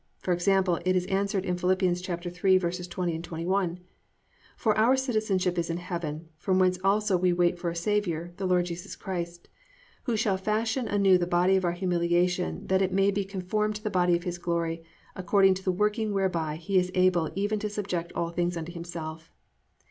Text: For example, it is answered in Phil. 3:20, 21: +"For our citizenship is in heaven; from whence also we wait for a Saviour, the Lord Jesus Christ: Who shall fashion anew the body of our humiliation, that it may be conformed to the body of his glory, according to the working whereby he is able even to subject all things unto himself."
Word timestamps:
For 0.17 0.33
example, 0.33 0.79
it 0.83 0.95
is 0.95 1.05
answered 1.05 1.45
in 1.45 1.57
Phil. 1.59 1.75
3:20, 1.75 3.21
21: 3.23 3.79
+"For 4.57 4.75
our 4.75 4.95
citizenship 4.97 5.59
is 5.59 5.69
in 5.69 5.77
heaven; 5.77 6.27
from 6.39 6.57
whence 6.57 6.79
also 6.83 7.17
we 7.17 7.31
wait 7.31 7.59
for 7.59 7.69
a 7.69 7.75
Saviour, 7.75 8.31
the 8.37 8.47
Lord 8.47 8.65
Jesus 8.65 8.95
Christ: 8.95 9.47
Who 10.05 10.17
shall 10.17 10.37
fashion 10.37 10.87
anew 10.87 11.19
the 11.19 11.27
body 11.27 11.55
of 11.55 11.63
our 11.65 11.73
humiliation, 11.73 12.65
that 12.65 12.81
it 12.81 12.91
may 12.91 13.11
be 13.11 13.23
conformed 13.23 13.75
to 13.75 13.83
the 13.83 13.91
body 13.91 14.15
of 14.15 14.23
his 14.23 14.39
glory, 14.39 14.83
according 15.15 15.53
to 15.53 15.63
the 15.63 15.71
working 15.71 16.13
whereby 16.13 16.55
he 16.55 16.79
is 16.79 16.89
able 16.95 17.29
even 17.35 17.59
to 17.59 17.69
subject 17.69 18.11
all 18.13 18.31
things 18.31 18.57
unto 18.57 18.71
himself." 18.71 19.31